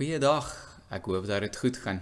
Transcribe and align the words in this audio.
Goeiedag. 0.00 0.46
Ek 0.88 1.04
hoop 1.04 1.26
dat 1.28 1.42
dit 1.44 1.56
goed 1.60 1.76
gaan. 1.76 1.98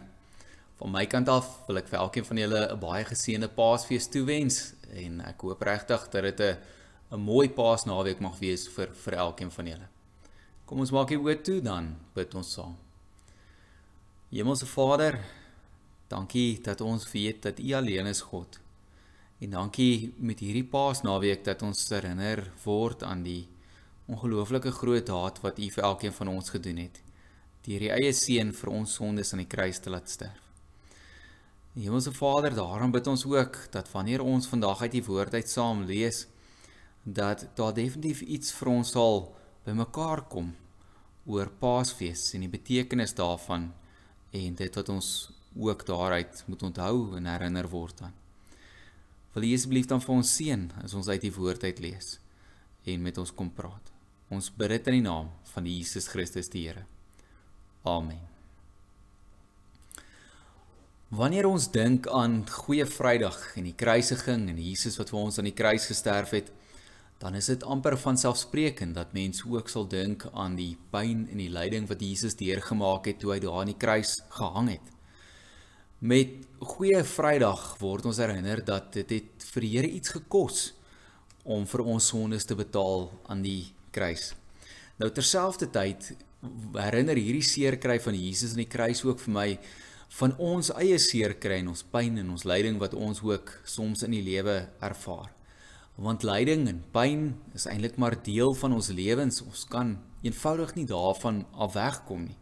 Van 0.79 0.93
my 0.95 1.00
kant 1.10 1.27
af 1.33 1.47
wil 1.66 1.81
ek 1.81 1.89
vir 1.90 1.98
elkeen 1.98 2.27
van 2.28 2.39
julle 2.39 2.60
'n 2.71 2.78
baie 2.78 3.05
geseënde 3.05 3.48
Paasfees 3.56 4.06
toewens 4.06 4.59
en 4.95 5.19
ek 5.21 5.40
hoop 5.43 5.62
regtig 5.67 6.04
dat 6.12 6.22
dit 6.22 6.40
'n 6.40 6.58
'n 7.11 7.19
mooi 7.19 7.48
Paasnaweek 7.50 8.21
mag 8.21 8.38
wees 8.38 8.69
vir 8.69 8.87
vir 8.95 9.14
elkeen 9.14 9.50
van 9.50 9.66
julle. 9.66 9.88
Kom 10.64 10.79
ons 10.79 10.92
maak 10.92 11.08
die 11.08 11.19
oë 11.19 11.42
toe 11.42 11.61
dan 11.61 11.96
bid 12.14 12.34
ons 12.34 12.53
saam. 12.53 12.76
Hemelse 14.30 14.67
Vader, 14.67 15.19
dankie 16.09 16.61
dat 16.62 16.80
ons 16.80 17.12
weet 17.12 17.43
dat 17.43 17.59
U 17.59 17.73
alleen 17.73 18.07
is 18.07 18.21
God. 18.21 18.61
En 19.41 19.51
dankie 19.51 20.15
met 20.19 20.39
hierdie 20.39 20.71
Paasnaweek 20.71 21.45
dat 21.45 21.62
ons 21.62 21.89
herinner 21.89 22.51
word 22.65 23.03
aan 23.03 23.23
die 23.23 23.49
ongelooflike 24.07 24.71
groot 24.71 25.07
daad 25.07 25.41
wat 25.41 25.59
U 25.59 25.71
vir 25.71 25.85
elkeen 25.85 26.12
van 26.12 26.29
ons 26.29 26.51
gedoen 26.51 26.77
het 26.77 27.08
deur 27.67 27.85
die 27.85 27.93
eie 27.95 28.13
seun 28.13 28.53
vir 28.53 28.71
ons 28.73 28.95
sondes 28.99 29.33
aan 29.33 29.43
die 29.43 29.51
kruis 29.51 29.80
te 29.83 29.91
laat 29.91 30.11
sterf. 30.11 30.45
Hemelse 31.79 32.12
Vader, 32.12 32.55
daarom 32.55 32.91
bid 32.91 33.07
ons 33.07 33.23
ook 33.29 33.59
dat 33.71 33.91
wanneer 33.93 34.25
ons 34.25 34.49
vandag 34.51 34.80
uit 34.83 34.97
die 34.97 35.05
woord 35.07 35.35
uit 35.35 35.49
saam 35.49 35.85
lees, 35.87 36.27
dat 37.05 37.47
daar 37.55 37.75
definitief 37.75 38.21
iets 38.23 38.51
vir 38.57 38.73
ons 38.73 38.91
sal 38.97 39.29
bymekaar 39.65 40.25
kom 40.33 40.55
oor 41.29 41.51
Paasfees 41.61 42.33
en 42.35 42.43
die 42.45 42.51
betekenis 42.51 43.15
daarvan 43.15 43.71
en 44.35 44.59
dit 44.59 44.80
wat 44.80 44.88
ons 44.88 45.30
ook 45.55 45.87
daaruit 45.87 46.43
moet 46.47 46.63
onthou 46.63 47.16
en 47.16 47.30
herinner 47.30 47.69
word 47.71 48.02
aan. 48.02 48.15
Wil 49.35 49.47
U 49.47 49.55
asseblief 49.55 49.87
dan 49.87 50.02
vir 50.02 50.15
ons 50.16 50.35
seën 50.35 50.69
as 50.83 50.95
ons 50.99 51.09
uit 51.09 51.23
die 51.23 51.35
woord 51.35 51.65
uit 51.65 51.83
lees 51.85 52.16
en 52.88 53.02
met 53.05 53.19
ons 53.23 53.35
kom 53.35 53.51
praat. 53.55 53.93
Ons 54.35 54.51
bid 54.51 54.75
dit 54.75 54.91
in 54.93 55.01
die 55.01 55.09
naam 55.09 55.30
van 55.55 55.66
Jesus 55.69 56.09
Christus 56.11 56.51
die 56.52 56.66
Here. 56.69 56.88
Amen. 57.88 58.20
Wanneer 61.09 61.46
ons 61.49 61.71
dink 61.73 62.07
aan 62.13 62.43
Goeie 62.52 62.85
Vrydag 62.85 63.38
en 63.57 63.65
die 63.65 63.76
kruisiging 63.80 64.44
en 64.52 64.58
Jesus 64.60 64.98
wat 65.00 65.08
vir 65.08 65.20
ons 65.22 65.38
aan 65.40 65.48
die 65.48 65.56
kruis 65.56 65.86
gesterf 65.88 66.34
het, 66.36 66.50
dan 67.18 67.38
is 67.38 67.48
dit 67.48 67.64
amper 67.64 67.96
van 67.98 68.20
selfsprekend 68.20 68.94
dat 68.98 69.16
mense 69.16 69.48
ook 69.48 69.72
sal 69.72 69.88
dink 69.88 70.26
aan 70.34 70.58
die 70.58 70.74
pyn 70.92 71.24
en 71.32 71.40
die 71.40 71.48
lyding 71.50 71.88
wat 71.88 72.04
Jesus 72.04 72.36
deurgemaak 72.38 73.08
het 73.08 73.22
toe 73.22 73.32
hy 73.32 73.40
daar 73.42 73.62
aan 73.62 73.72
die 73.72 73.80
kruis 73.80 74.18
gehang 74.36 74.68
het. 74.76 74.92
Met 75.98 76.36
Goeie 76.60 77.00
Vrydag 77.08 77.64
word 77.80 78.06
ons 78.06 78.20
herinner 78.20 78.60
dat 78.62 78.92
dit 79.00 79.16
het 79.16 79.48
vir 79.54 79.64
die 79.64 79.72
Here 79.78 79.91
iets 79.96 80.12
gekos 80.18 80.60
om 81.48 81.64
vir 81.66 81.86
ons 81.88 82.12
sondes 82.12 82.44
te 82.44 82.54
betaal 82.58 83.08
aan 83.32 83.42
die 83.42 83.72
kruis. 83.96 84.34
Nou 85.00 85.08
terselfdertyd 85.14 86.12
herinner 86.78 87.19
hierdie 87.19 87.44
seerkry 87.44 87.98
van 88.00 88.14
Jesus 88.14 88.55
aan 88.55 88.62
die 88.62 88.70
kruis 88.70 89.03
ook 89.05 89.20
vir 89.25 89.34
my 89.34 89.48
van 90.19 90.34
ons 90.41 90.70
eie 90.78 90.98
seerkry 91.03 91.58
en 91.61 91.72
ons 91.75 91.84
pyn 91.92 92.20
en 92.22 92.31
ons 92.33 92.47
lyding 92.48 92.78
wat 92.81 92.94
ons 92.94 93.20
ook 93.22 93.50
soms 93.69 94.05
in 94.06 94.14
die 94.17 94.25
lewe 94.25 94.61
ervaar. 94.81 95.33
Want 95.98 96.22
lyding 96.22 96.69
en 96.70 96.84
pyn 96.94 97.33
is 97.59 97.66
eintlik 97.66 97.98
maar 97.98 98.16
deel 98.22 98.55
van 98.55 98.77
ons 98.77 98.92
lewens. 98.94 99.42
Ons 99.42 99.66
kan 99.69 99.97
eenvoudig 100.22 100.77
nie 100.77 100.86
daarvan 100.86 101.42
af 101.53 101.75
wegkom 101.75 102.28
nie. 102.31 102.39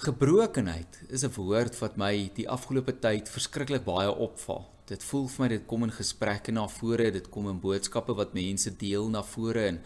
Gebrokenheid 0.00 1.02
is 1.12 1.24
'n 1.24 1.34
woord 1.36 1.76
wat 1.80 1.96
my 1.96 2.30
die 2.34 2.48
afgelope 2.48 2.92
tyd 2.92 3.28
verskriklik 3.28 3.84
baie 3.84 4.08
opval. 4.08 4.64
Dit 4.86 5.04
voel 5.04 5.28
vir 5.28 5.42
my 5.42 5.48
dit 5.48 5.66
kom 5.66 5.82
in 5.84 5.90
gesprekke 5.90 6.52
na 6.52 6.66
vore, 6.66 7.10
dit 7.10 7.30
kom 7.30 7.48
in 7.48 7.60
boodskappe 7.60 8.14
wat 8.16 8.34
mense 8.34 8.70
deel 8.76 9.08
na 9.08 9.22
vore 9.22 9.66
en 9.66 9.80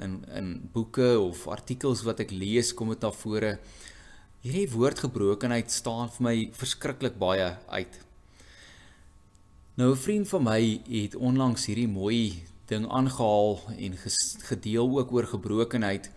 in 0.00 0.24
in 0.34 0.52
boeke 0.72 1.18
of 1.20 1.46
artikels 1.48 2.02
wat 2.06 2.20
ek 2.20 2.30
lees 2.30 2.72
kom 2.74 2.92
dit 2.92 3.02
na 3.04 3.10
vore. 3.22 3.58
Hierdie 4.40 4.70
woord 4.72 5.02
gebrokenheid 5.04 5.70
staan 5.70 6.08
vir 6.14 6.24
my 6.24 6.36
verskriklik 6.56 7.18
baie 7.20 7.56
uit. 7.68 8.00
Nou 9.76 9.92
'n 9.92 9.96
vriend 10.06 10.28
van 10.28 10.42
my 10.44 10.80
het 10.88 11.14
onlangs 11.14 11.66
hierdie 11.66 11.88
mooi 11.88 12.42
ding 12.66 12.88
aangehaal 12.88 13.60
en 13.76 13.96
gedeel 14.50 14.98
ook 14.98 15.12
oor 15.12 15.26
gebrokenheid 15.26 16.10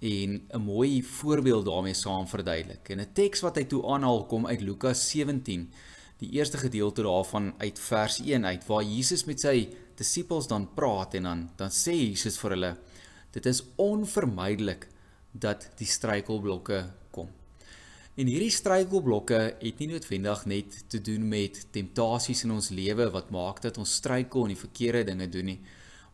en 0.00 0.40
'n 0.48 0.62
mooi 0.62 1.02
voorbeeld 1.02 1.64
daarmee 1.64 1.94
saam 1.94 2.26
verduidelik. 2.28 2.88
En 2.88 3.00
'n 3.00 3.12
teks 3.12 3.40
wat 3.40 3.56
hy 3.56 3.64
toe 3.64 3.86
aanhaal 3.86 4.24
kom 4.26 4.46
uit 4.46 4.60
Lukas 4.60 5.10
17, 5.10 5.70
die 6.18 6.30
eerste 6.30 6.58
gedeelte 6.58 7.02
daarvan 7.02 7.54
uit 7.58 7.78
vers 7.78 8.18
1 8.18 8.46
uit 8.46 8.66
waar 8.66 8.82
Jesus 8.82 9.24
met 9.24 9.40
sy 9.40 9.68
disippels 9.96 10.46
dan 10.46 10.68
praat 10.74 11.14
en 11.14 11.22
dan 11.22 11.50
dan 11.56 11.70
sê 11.70 11.92
Jesus 11.92 12.38
vir 12.38 12.50
hulle 12.50 12.76
Dit 13.36 13.46
is 13.46 13.62
onvermydelik 13.76 14.86
dat 15.36 15.68
die 15.76 15.88
struikelblokke 15.88 16.86
kom. 17.12 17.28
En 18.16 18.30
hierdie 18.30 18.52
struikelblokke 18.52 19.40
het 19.60 19.80
nie 19.82 19.90
noodwendig 19.90 20.44
net 20.48 20.78
te 20.88 21.00
doen 21.04 21.26
met 21.28 21.58
temptasies 21.74 22.46
in 22.46 22.54
ons 22.54 22.70
lewe 22.72 23.10
wat 23.12 23.28
maak 23.34 23.60
dat 23.66 23.76
ons 23.82 23.98
struikel 24.00 24.46
en 24.46 24.54
die 24.54 24.62
verkeerde 24.62 25.10
dinge 25.10 25.28
doen 25.28 25.50
nie, 25.52 25.58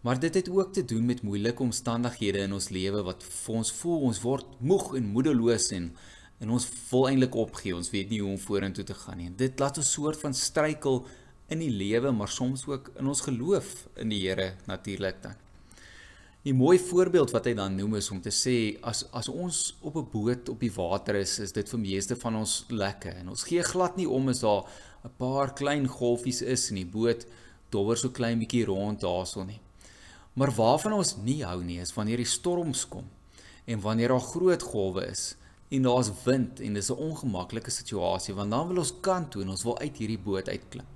maar 0.02 0.18
dit 0.18 0.34
het 0.34 0.48
ook 0.50 0.72
te 0.74 0.82
doen 0.82 1.06
met 1.06 1.22
moeilike 1.22 1.62
omstandighede 1.62 2.42
in 2.48 2.56
ons 2.56 2.72
lewe 2.74 3.04
wat 3.06 3.22
vir 3.22 3.60
ons 3.60 3.70
voel 3.78 4.08
ons 4.08 4.22
word 4.24 4.58
moeg 4.58 4.96
en 4.98 5.14
moedeloos 5.14 5.70
en 5.78 5.92
en 6.42 6.50
ons 6.50 6.64
voel 6.88 7.04
eintlik 7.12 7.36
opgee. 7.38 7.70
Ons 7.70 7.92
weet 7.94 8.08
nie 8.10 8.18
hoe 8.18 8.32
om 8.32 8.40
vorentoe 8.42 8.82
te 8.82 8.96
gaan 8.98 9.20
nie. 9.20 9.28
En 9.30 9.36
dit 9.38 9.60
laat 9.62 9.78
ons 9.78 9.92
soort 9.94 10.18
van 10.24 10.34
struikel 10.34 11.04
in 11.54 11.62
die 11.62 11.70
lewe, 11.70 12.10
maar 12.10 12.34
soms 12.34 12.66
ook 12.66 12.90
in 12.98 13.06
ons 13.14 13.22
geloof 13.28 13.70
in 14.02 14.10
die 14.10 14.24
Here 14.24 14.56
natuurlik 14.66 15.22
dan. 15.22 15.41
Die 16.42 16.54
mooi 16.54 16.74
voorbeeld 16.82 17.30
wat 17.30 17.44
hy 17.46 17.52
dan 17.54 17.76
noem 17.78 18.00
is 18.00 18.08
om 18.10 18.18
te 18.18 18.32
sê 18.34 18.74
as 18.90 19.04
as 19.14 19.28
ons 19.30 19.58
op 19.78 19.94
'n 19.96 20.08
boot 20.10 20.48
op 20.50 20.58
die 20.58 20.72
water 20.74 21.14
is, 21.14 21.38
is 21.38 21.52
dit 21.52 21.68
vir 21.70 21.78
meeste 21.78 22.16
van 22.16 22.34
ons 22.34 22.64
lekker 22.68 23.14
en 23.20 23.28
ons 23.28 23.44
gee 23.46 23.62
glad 23.62 23.96
nie 23.96 24.08
om 24.08 24.28
as 24.28 24.40
daar 24.40 24.66
'n 25.04 25.12
paar 25.18 25.54
klein 25.54 25.86
golfies 25.86 26.42
is 26.42 26.70
in 26.70 26.76
die 26.82 26.90
boot 26.96 27.26
dowwer 27.70 27.96
so 27.96 28.08
klein 28.08 28.40
bietjie 28.40 28.64
rond 28.64 29.00
daarson 29.00 29.46
nie. 29.46 29.60
Maar 30.34 30.50
waarvan 30.50 30.92
ons 30.92 31.16
nie 31.16 31.44
hou 31.44 31.62
nie 31.62 31.78
is 31.78 31.94
wanneer 31.94 32.16
die 32.16 32.34
storms 32.38 32.88
kom 32.88 33.06
en 33.64 33.80
wanneer 33.80 34.08
daar 34.08 34.26
groot 34.34 34.62
golwe 34.62 35.06
is 35.06 35.36
en 35.70 35.82
daar's 35.82 36.10
wind 36.24 36.60
en 36.60 36.74
dis 36.74 36.90
'n 36.90 36.98
ongemaklike 36.98 37.70
situasie 37.70 38.34
want 38.34 38.50
dan 38.50 38.68
wil 38.68 38.78
ons 38.78 39.00
kant 39.00 39.30
toe 39.30 39.42
en 39.42 39.48
ons 39.48 39.62
wil 39.62 39.78
uit 39.78 39.96
hierdie 39.96 40.24
boot 40.24 40.48
uitklim. 40.48 40.86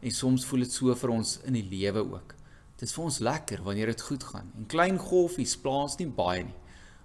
En 0.00 0.10
soms 0.10 0.44
voel 0.44 0.60
dit 0.60 0.72
so 0.72 0.94
vir 0.94 1.10
ons 1.10 1.38
in 1.44 1.52
die 1.52 1.68
lewe 1.70 2.02
ook. 2.12 2.37
Dit 2.78 2.86
is 2.86 2.94
vir 2.94 3.08
ons 3.08 3.18
lekker 3.26 3.62
wanneer 3.66 3.90
dit 3.90 4.02
goed 4.06 4.22
gaan. 4.22 4.52
En 4.54 4.66
klein 4.70 4.98
golfies 5.02 5.56
plaas 5.58 5.96
nie 5.98 6.06
baie 6.06 6.44
nie. 6.46 6.58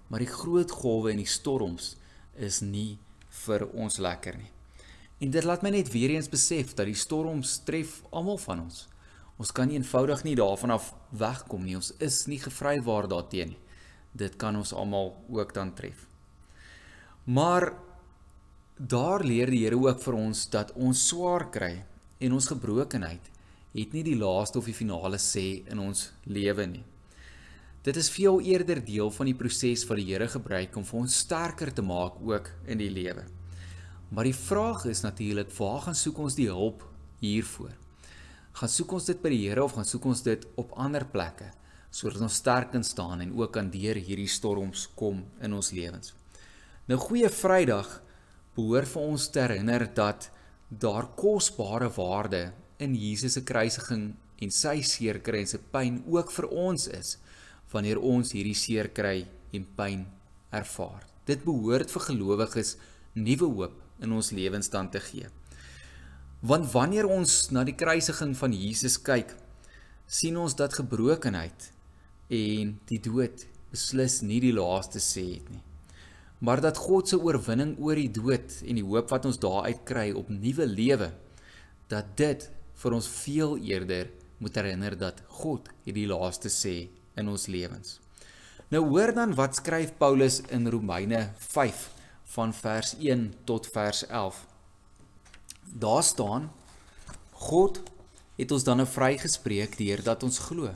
Maar 0.08 0.22
die 0.22 0.30
groot 0.30 0.72
golwe 0.72 1.10
en 1.10 1.22
die 1.24 1.30
storms 1.30 1.96
is 2.38 2.62
nie 2.62 3.00
vir 3.44 3.66
ons 3.74 3.98
lekker 3.98 4.38
nie. 4.38 4.52
En 5.24 5.32
dit 5.34 5.46
laat 5.48 5.64
my 5.66 5.72
net 5.74 5.90
weer 5.90 6.14
eens 6.14 6.30
besef 6.30 6.76
dat 6.78 6.86
die 6.86 6.98
storms 6.98 7.56
tref 7.66 8.02
almal 8.12 8.38
van 8.44 8.68
ons. 8.68 8.84
Ons 9.42 9.54
kan 9.56 9.66
nie 9.66 9.80
eenvoudig 9.80 10.22
nie 10.28 10.36
daarvan 10.38 10.76
af 10.76 10.92
wegkom 11.10 11.66
nie. 11.66 11.78
Ons 11.80 11.90
is 11.98 12.28
nie 12.30 12.38
gevrywaar 12.44 13.10
daarteen 13.10 13.56
nie. 13.56 13.62
Dit 14.14 14.38
kan 14.38 14.54
ons 14.60 14.76
almal 14.78 15.16
ook 15.34 15.56
dan 15.58 15.74
tref. 15.74 16.06
Maar 17.26 17.72
daar 18.78 19.26
leer 19.26 19.50
die 19.50 19.64
Here 19.64 19.80
ook 19.80 20.02
vir 20.06 20.20
ons 20.20 20.46
dat 20.54 20.76
ons 20.78 21.08
swaar 21.08 21.50
kry 21.50 21.80
en 22.22 22.38
ons 22.38 22.52
gebrokenheid 22.52 23.33
het 23.74 23.94
nie 23.94 24.04
die 24.06 24.18
laaste 24.18 24.60
of 24.60 24.68
die 24.70 24.78
finale 24.78 25.18
sê 25.22 25.64
in 25.72 25.82
ons 25.82 26.12
lewe 26.30 26.66
nie. 26.70 26.84
Dit 27.84 27.98
is 28.00 28.08
veel 28.14 28.40
eerder 28.48 28.80
deel 28.86 29.10
van 29.12 29.28
die 29.28 29.36
proses 29.36 29.84
wat 29.90 30.00
die 30.00 30.08
Here 30.08 30.30
gebruik 30.32 30.76
om 30.80 30.86
vir 30.88 31.00
ons 31.02 31.18
sterker 31.26 31.74
te 31.74 31.84
maak 31.84 32.22
ook 32.24 32.48
in 32.72 32.80
die 32.80 32.92
lewe. 32.94 33.26
Maar 34.14 34.30
die 34.30 34.38
vraag 34.38 34.86
is 34.86 35.02
natuurlik, 35.04 35.50
waar 35.58 35.82
gaan 35.88 35.98
soek 35.98 36.22
ons 36.24 36.38
die 36.38 36.48
hulp 36.48 36.86
hiervoor? 37.20 37.74
Gaan 38.54 38.70
soek 38.70 38.94
ons 38.94 39.10
dit 39.10 39.20
by 39.20 39.34
die 39.34 39.42
Here 39.48 39.66
of 39.66 39.76
gaan 39.76 39.90
soek 39.90 40.06
ons 40.06 40.24
dit 40.24 40.48
op 40.56 40.74
ander 40.80 41.06
plekke 41.10 41.52
sodat 41.94 42.24
ons 42.26 42.40
sterk 42.40 42.72
kan 42.74 42.82
staan 42.82 43.20
en 43.22 43.36
ook 43.38 43.52
kan 43.54 43.68
deur 43.70 44.00
hierdie 44.02 44.30
storms 44.32 44.88
kom 44.98 45.20
in 45.46 45.54
ons 45.54 45.74
lewens? 45.76 46.16
Nou 46.90 46.98
goeie 47.02 47.30
Vrydag 47.30 47.90
behoort 48.56 48.90
vir 48.94 49.12
ons 49.12 49.28
te 49.34 49.44
herinner 49.44 49.86
dat 49.94 50.30
daar 50.70 51.12
kosbare 51.20 51.92
waarde 51.98 52.48
in 52.80 52.96
Jesus 52.98 53.38
se 53.38 53.44
kruisiging 53.46 54.14
en 54.44 54.52
sy 54.54 54.80
seerkry 54.86 55.44
en 55.44 55.50
sy 55.50 55.60
pyn 55.74 56.02
ook 56.10 56.32
vir 56.36 56.50
ons 56.50 56.88
is 56.92 57.18
wanneer 57.74 58.02
ons 58.02 58.34
hierdie 58.36 58.58
seerkry 58.58 59.24
en 59.54 59.66
pyn 59.78 60.04
ervaar. 60.54 61.06
Dit 61.26 61.46
behoort 61.46 61.90
vir 61.94 62.06
gelowiges 62.10 62.76
nuwe 63.18 63.50
hoop 63.50 63.80
in 64.04 64.14
ons 64.14 64.34
lewensstand 64.36 64.94
te 64.94 65.02
gee. 65.02 65.30
Want 66.44 66.70
wanneer 66.74 67.08
ons 67.08 67.48
na 67.56 67.64
die 67.64 67.78
kruisiging 67.78 68.34
van 68.36 68.54
Jesus 68.54 69.00
kyk, 69.02 69.32
sien 70.06 70.38
ons 70.38 70.56
dat 70.60 70.76
gebrokenheid 70.76 71.70
en 72.34 72.76
die 72.90 73.00
dood 73.02 73.46
beslis 73.74 74.20
nie 74.26 74.42
die 74.44 74.54
laaste 74.54 75.02
sê 75.02 75.24
het 75.38 75.48
nie. 75.50 75.64
Maar 76.44 76.60
dat 76.66 76.82
God 76.84 77.08
se 77.08 77.18
oorwinning 77.18 77.78
oor 77.80 77.96
die 77.96 78.12
dood 78.12 78.58
en 78.68 78.76
die 78.76 78.84
hoop 78.84 79.14
wat 79.14 79.26
ons 79.30 79.40
daaruit 79.40 79.86
kry 79.88 80.10
op 80.12 80.28
nuwe 80.30 80.68
lewe, 80.68 81.14
dat 81.88 82.12
dit 82.20 82.50
vir 82.82 82.96
ons 82.98 83.08
veel 83.08 83.58
eerder 83.58 84.10
moet 84.38 84.56
herinner 84.60 84.96
dat 85.00 85.22
God 85.40 85.70
hierdie 85.86 86.08
laaste 86.10 86.52
sê 86.52 86.90
in 87.20 87.30
ons 87.30 87.48
lewens. 87.48 88.00
Nou 88.74 88.82
hoor 88.90 89.14
dan 89.14 89.36
wat 89.38 89.60
skryf 89.60 89.94
Paulus 90.00 90.42
in 90.50 90.68
Romeine 90.68 91.30
5 91.38 91.90
van 92.36 92.54
vers 92.58 92.96
1 93.00 93.28
tot 93.46 93.68
vers 93.70 94.06
11. 94.08 94.40
Daar 95.64 96.04
staan 96.04 96.50
God 97.32 97.82
het 98.38 98.52
ons 98.52 98.64
dan 98.66 98.82
nou 98.82 98.88
vrygespreek 98.90 99.78
deurdat 99.78 100.24
ons 100.26 100.40
glo. 100.48 100.74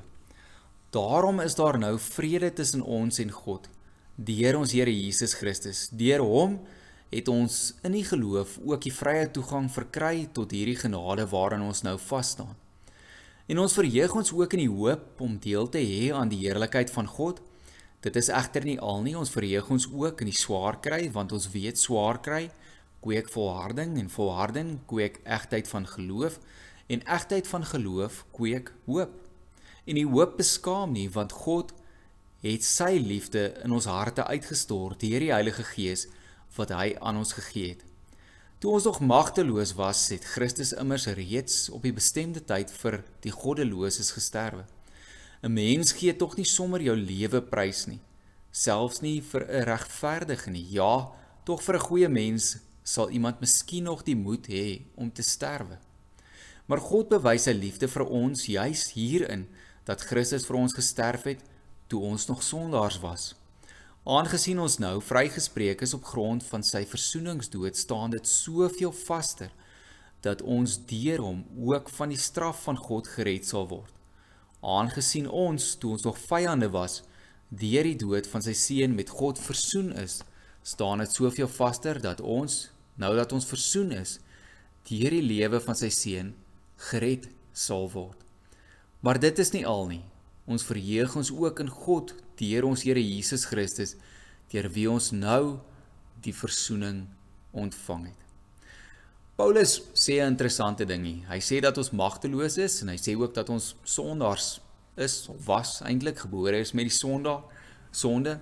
Daarom 0.94 1.42
is 1.42 1.56
daar 1.58 1.80
nou 1.80 1.96
vrede 2.00 2.54
tussen 2.54 2.82
ons 2.86 3.20
en 3.20 3.32
God 3.32 3.68
deur 4.18 4.58
ons 4.58 4.74
Here 4.74 4.92
Jesus 4.92 5.36
Christus. 5.38 5.88
Deur 5.94 6.24
hom 6.26 6.58
het 7.10 7.28
ons 7.32 7.74
in 7.88 7.96
die 7.96 8.06
geloof 8.06 8.58
ook 8.66 8.84
die 8.84 8.94
vrye 8.94 9.28
toegang 9.32 9.70
verkry 9.72 10.28
tot 10.36 10.52
hierdie 10.52 10.78
genade 10.80 11.28
waarin 11.32 11.64
ons 11.64 11.84
nou 11.88 11.96
vas 12.10 12.32
staan. 12.36 12.56
En 13.48 13.60
ons 13.64 13.74
verheug 13.74 14.16
ons 14.20 14.34
ook 14.36 14.54
in 14.58 14.66
die 14.66 14.72
hoop 14.72 15.22
om 15.24 15.38
deel 15.40 15.70
te 15.72 15.80
hê 15.80 16.12
aan 16.12 16.28
die 16.28 16.42
heerlikheid 16.44 16.92
van 16.92 17.08
God. 17.08 17.40
Dit 18.04 18.20
is 18.20 18.28
egter 18.28 18.66
nie 18.68 18.80
al 18.80 19.02
nie, 19.06 19.16
ons 19.16 19.32
verheug 19.32 19.70
ons 19.72 19.88
ook 19.88 20.22
in 20.22 20.32
die 20.32 20.40
swaar 20.40 20.82
kry 20.84 21.08
want 21.16 21.32
ons 21.32 21.48
weet 21.56 21.80
swaar 21.80 22.20
kry 22.24 22.50
kweek 23.08 23.30
volharding 23.32 23.96
en 24.02 24.10
volharding 24.12 24.80
kweek 24.90 25.22
egtheid 25.24 25.68
van 25.72 25.88
geloof 25.88 26.40
en 26.92 27.04
egtheid 27.06 27.48
van 27.48 27.66
geloof 27.66 28.26
kweek 28.36 28.74
hoop. 28.86 29.14
En 29.86 29.96
die 29.96 30.08
hoop 30.08 30.36
beskaam 30.38 30.92
nie 30.92 31.08
want 31.10 31.32
God 31.32 31.72
het 32.44 32.64
sy 32.68 32.98
liefde 33.00 33.54
in 33.64 33.72
ons 33.72 33.88
harte 33.88 34.26
uitgestort 34.28 35.00
deur 35.00 35.24
die 35.24 35.32
Heilige 35.32 35.64
Gees 35.72 36.08
wat 36.58 36.74
hy 36.76 36.96
aan 37.00 37.18
ons 37.18 37.34
gegee 37.38 37.76
het. 37.76 37.84
Toe 38.58 38.72
ons 38.74 38.88
nog 38.90 39.00
magteloos 39.06 39.76
was, 39.78 40.08
het 40.10 40.26
Christus 40.26 40.74
immers 40.74 41.06
reeds 41.06 41.70
op 41.70 41.84
die 41.86 41.94
bestemde 41.94 42.42
tyd 42.42 42.72
vir 42.82 43.04
die 43.22 43.32
goddeloses 43.32 44.12
gesterwe. 44.12 44.66
'n 45.44 45.54
Mens 45.54 45.92
gee 45.94 46.16
tog 46.16 46.38
nie 46.38 46.46
sommer 46.46 46.82
jou 46.82 46.96
lewe 46.96 47.42
prys 47.42 47.86
nie, 47.86 48.00
selfs 48.52 49.02
nie 49.02 49.22
vir 49.22 49.46
'n 49.46 49.64
regverdige 49.70 50.50
nie. 50.50 50.66
Ja, 50.74 51.12
tog 51.46 51.62
vir 51.62 51.76
'n 51.76 51.88
goeie 51.90 52.10
mens 52.10 52.58
sal 52.84 53.10
iemand 53.10 53.40
miskien 53.40 53.84
nog 53.84 54.04
die 54.04 54.16
moed 54.16 54.48
hê 54.48 54.82
om 54.96 55.12
te 55.12 55.22
sterwe. 55.22 55.78
Maar 56.66 56.80
God 56.80 57.10
bewys 57.10 57.44
sy 57.44 57.52
liefde 57.52 57.88
vir 57.88 58.06
ons 58.06 58.46
juis 58.46 58.92
hierin 58.92 59.48
dat 59.86 60.02
Christus 60.02 60.46
vir 60.46 60.56
ons 60.56 60.74
gesterf 60.74 61.24
het 61.24 61.44
toe 61.88 62.02
ons 62.02 62.28
nog 62.28 62.44
sondaars 62.44 63.00
was. 63.00 63.36
Aangesien 64.08 64.56
ons 64.64 64.78
nou 64.80 65.02
vrygespreek 65.04 65.82
is 65.84 65.92
op 65.92 66.06
grond 66.08 66.44
van 66.48 66.62
sy 66.64 66.86
versoeningsdood, 66.88 67.76
staan 67.76 68.14
dit 68.14 68.30
soveel 68.30 68.94
vaster 68.96 69.50
dat 70.24 70.40
ons 70.48 70.78
deur 70.88 71.20
hom 71.26 71.42
ook 71.68 71.90
van 71.92 72.14
die 72.14 72.20
straf 72.22 72.62
van 72.70 72.80
God 72.80 73.10
gered 73.18 73.44
sal 73.44 73.66
word. 73.68 73.92
Aangesien 74.64 75.28
ons 75.28 75.74
toe 75.82 75.92
ons 75.98 76.06
nog 76.08 76.22
vyande 76.22 76.70
was, 76.72 77.02
deur 77.52 77.84
die 77.84 77.98
dood 78.00 78.30
van 78.32 78.46
sy 78.46 78.54
seun 78.56 78.96
met 78.96 79.12
God 79.12 79.42
versoen 79.44 79.92
is, 80.00 80.22
staan 80.64 81.04
dit 81.04 81.12
soveel 81.12 81.52
vaster 81.52 82.00
dat 82.00 82.24
ons, 82.24 82.70
nou 82.96 83.12
dat 83.20 83.36
ons 83.36 83.50
versoen 83.50 83.92
is, 83.92 84.22
deur 84.88 85.18
die 85.18 85.26
lewe 85.26 85.60
van 85.66 85.76
sy 85.76 85.90
seun 85.92 86.32
gered 86.94 87.28
sal 87.52 87.92
word. 87.92 88.24
Maar 89.04 89.20
dit 89.20 89.44
is 89.44 89.52
nie 89.52 89.66
al 89.68 89.84
nie. 89.92 90.06
Ons 90.48 90.64
verheug 90.64 91.20
ons 91.20 91.34
ook 91.36 91.60
in 91.60 91.74
God 91.84 92.16
deur 92.38 92.70
ons 92.70 92.84
Here 92.84 93.02
Jesus 93.02 93.46
Christus, 93.46 93.96
deur 94.52 94.70
wie 94.70 94.88
ons 94.90 95.12
nou 95.12 95.60
die 96.24 96.34
verzoening 96.34 97.06
ontvang 97.58 98.08
het. 98.12 98.24
Paulus 99.38 99.82
sê 99.94 100.18
'n 100.18 100.34
interessante 100.34 100.86
dingie. 100.86 101.24
Hy 101.30 101.40
sê 101.40 101.62
dat 101.62 101.78
ons 101.78 101.92
magteloos 101.92 102.58
is 102.58 102.82
en 102.82 102.88
hy 102.88 102.98
sê 102.98 103.16
ook 103.16 103.34
dat 103.34 103.50
ons 103.50 103.76
sondaars 103.84 104.60
is 104.96 105.28
of 105.30 105.46
was 105.46 105.82
eintlik 105.82 106.18
gebore 106.18 106.58
is 106.58 106.74
met 106.74 106.86
die 106.90 106.98
sonda 106.98 107.44
sonde. 107.92 108.40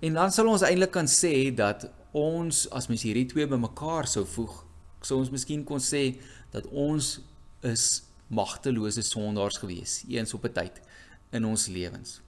En 0.00 0.12
dan 0.12 0.32
sal 0.32 0.48
ons 0.48 0.62
eintlik 0.62 0.90
kan 0.90 1.06
sê 1.06 1.54
dat 1.54 1.86
ons 2.12 2.70
as 2.70 2.88
mens 2.88 3.02
hierdie 3.02 3.26
twee 3.26 3.46
bymekaar 3.46 4.06
sou 4.06 4.24
voeg, 4.24 4.64
sou 5.00 5.18
ons 5.18 5.30
miskien 5.30 5.64
kon 5.64 5.78
sê 5.78 6.18
dat 6.50 6.66
ons 6.66 7.20
is 7.62 8.02
magtelose 8.26 9.02
sondaars 9.02 9.58
gewees 9.62 10.02
eens 10.08 10.34
op 10.34 10.44
'n 10.44 10.52
tyd 10.52 10.82
in 11.30 11.44
ons 11.44 11.68
lewens. 11.68 12.23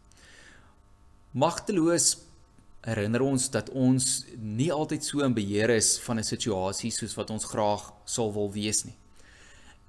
Magteloos 1.37 2.15
herinner 2.89 3.21
ons 3.21 3.51
dat 3.53 3.67
ons 3.77 4.05
nie 4.41 4.71
altyd 4.73 5.05
so 5.05 5.21
in 5.21 5.35
beheer 5.37 5.69
is 5.75 5.99
van 6.01 6.17
'n 6.17 6.25
situasie 6.25 6.91
soos 6.91 7.15
wat 7.19 7.31
ons 7.31 7.45
graag 7.45 7.93
sou 8.07 8.33
wil 8.33 8.49
wees 8.53 8.85
nie. 8.85 8.97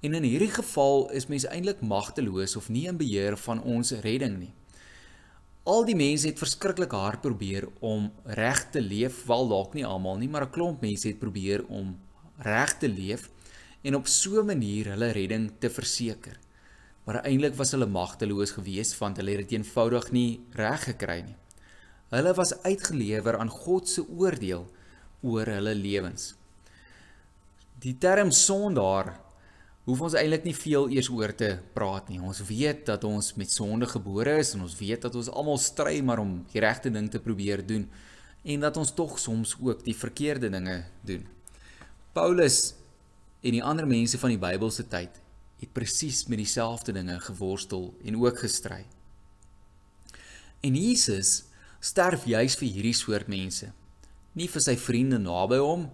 En 0.02 0.14
in 0.14 0.22
hierdie 0.22 0.52
geval 0.52 1.08
is 1.10 1.26
mens 1.26 1.46
eintlik 1.46 1.80
magteloos 1.80 2.56
of 2.56 2.68
nie 2.68 2.84
in 2.86 2.98
beheer 2.98 3.36
van 3.36 3.62
ons 3.62 3.92
redding 3.92 4.38
nie. 4.38 4.52
Al 5.64 5.84
die 5.84 5.96
mense 5.96 6.26
het 6.26 6.38
verskriklik 6.38 6.92
hard 6.92 7.22
probeer 7.22 7.68
om 7.80 8.12
reg 8.24 8.70
te 8.70 8.80
leef, 8.80 9.24
wel 9.24 9.48
dalk 9.48 9.74
nie 9.74 9.86
almal 9.86 10.18
nie, 10.18 10.28
maar 10.28 10.44
'n 10.44 10.50
klomp 10.50 10.82
mense 10.82 11.08
het 11.08 11.18
probeer 11.18 11.64
om 11.68 11.96
reg 12.36 12.78
te 12.78 12.88
leef 12.88 13.30
en 13.82 13.94
op 13.94 14.06
so 14.06 14.40
'n 14.40 14.46
manier 14.46 14.84
hulle 14.84 15.12
redding 15.12 15.50
te 15.58 15.70
verseker. 15.70 16.36
Maar 17.08 17.22
eintlik 17.24 17.54
was 17.56 17.70
hulle 17.72 17.86
magteloos 17.88 18.50
geweest 18.52 18.98
want 19.00 19.16
hulle 19.16 19.32
het 19.32 19.46
dit 19.46 19.54
eenvoudig 19.56 20.10
nie 20.12 20.40
reg 20.52 20.82
gekry 20.90 21.22
nie. 21.24 21.36
Hulle 22.12 22.34
was 22.36 22.52
uitgelewer 22.66 23.38
aan 23.40 23.48
God 23.48 23.88
se 23.88 24.02
oordeel 24.04 24.66
oor 25.24 25.48
hulle 25.48 25.72
lewens. 25.72 26.34
Die 27.80 27.94
term 27.96 28.28
sondaar 28.28 29.14
hoef 29.86 30.02
ons 30.04 30.16
eintlik 30.20 30.44
nie 30.44 30.52
veel 30.52 30.90
eers 30.98 31.08
oor 31.08 31.32
te 31.32 31.48
praat 31.72 32.10
nie. 32.12 32.20
Ons 32.20 32.42
weet 32.44 32.82
dat 32.90 33.06
ons 33.08 33.30
met 33.40 33.56
sonde 33.56 33.88
gebore 33.88 34.34
is 34.42 34.52
en 34.52 34.66
ons 34.66 34.74
weet 34.76 35.06
dat 35.06 35.16
ons 35.16 35.30
almal 35.32 35.56
stry 35.64 36.02
maar 36.04 36.20
om 36.20 36.34
die 36.52 36.60
regte 36.60 36.92
ding 36.92 37.08
te 37.08 37.22
probeer 37.24 37.62
doen 37.64 37.86
en 38.44 38.66
dat 38.66 38.76
ons 38.76 38.92
tog 38.92 39.16
soms 39.16 39.54
ook 39.56 39.80
die 39.86 39.96
verkeerde 39.96 40.52
dinge 40.52 40.82
doen. 41.08 41.24
Paulus 42.12 42.74
en 43.40 43.56
die 43.56 43.64
ander 43.64 43.88
mense 43.88 44.20
van 44.20 44.36
die 44.36 44.42
Bybelse 44.44 44.84
tyd 44.92 45.16
het 45.58 45.72
presies 45.74 46.26
met 46.30 46.38
dieselfde 46.38 46.92
dinge 46.92 47.18
geworstel 47.20 47.90
en 48.04 48.16
ook 48.16 48.38
gestry. 48.38 48.84
En 50.60 50.74
Jesus 50.74 51.44
sterf 51.80 52.26
juis 52.26 52.56
vir 52.58 52.68
hierdie 52.68 52.96
soort 52.96 53.28
mense. 53.30 53.70
Nie 54.34 54.48
vir 54.50 54.62
sy 54.62 54.76
vriende 54.78 55.18
naby 55.22 55.58
hom 55.62 55.88